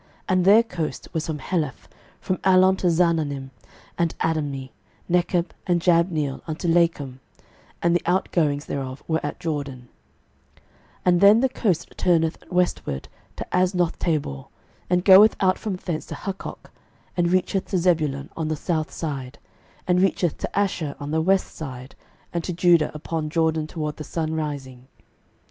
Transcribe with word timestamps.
06:019:033 0.01 0.09
And 0.29 0.45
their 0.45 0.63
coast 0.63 1.13
was 1.13 1.27
from 1.27 1.37
Heleph, 1.37 1.87
from 2.19 2.39
Allon 2.43 2.75
to 2.77 2.87
Zaanannim, 2.87 3.51
and 3.99 4.15
Adami, 4.19 4.73
Nekeb, 5.07 5.51
and 5.67 5.79
Jabneel, 5.79 6.41
unto 6.47 6.67
Lakum; 6.67 7.19
and 7.83 7.95
the 7.95 8.01
outgoings 8.07 8.65
thereof 8.65 9.03
were 9.07 9.19
at 9.23 9.39
Jordan: 9.39 9.89
06:019:034 10.55 10.57
And 11.05 11.21
then 11.21 11.39
the 11.41 11.49
coast 11.49 11.93
turneth 11.97 12.43
westward 12.49 13.09
to 13.35 13.45
Aznothtabor, 13.53 14.47
and 14.89 15.05
goeth 15.05 15.35
out 15.39 15.59
from 15.59 15.75
thence 15.75 16.07
to 16.07 16.15
Hukkok, 16.15 16.71
and 17.15 17.27
reacheth 17.31 17.65
to 17.65 17.77
Zebulun 17.77 18.31
on 18.35 18.47
the 18.47 18.55
south 18.55 18.89
side, 18.91 19.37
and 19.87 19.99
reacheth 20.01 20.35
to 20.39 20.57
Asher 20.57 20.95
on 20.99 21.11
the 21.11 21.21
west 21.21 21.53
side, 21.53 21.93
and 22.33 22.43
to 22.43 22.51
Judah 22.51 22.89
upon 22.95 23.29
Jordan 23.29 23.67
toward 23.67 23.97
the 23.97 24.03
sunrising. 24.03 24.87